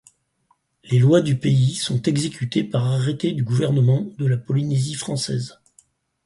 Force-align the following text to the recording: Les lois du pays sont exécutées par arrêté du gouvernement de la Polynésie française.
Les 0.85 0.97
lois 0.97 1.21
du 1.21 1.37
pays 1.37 1.75
sont 1.75 2.01
exécutées 2.01 2.63
par 2.63 2.87
arrêté 2.87 3.33
du 3.33 3.43
gouvernement 3.43 4.07
de 4.17 4.25
la 4.25 4.35
Polynésie 4.37 4.95
française. 4.95 5.59